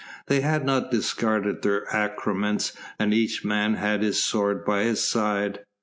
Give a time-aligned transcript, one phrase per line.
[0.25, 5.59] They had not discarded their accoutrements and each man had his sword by his side.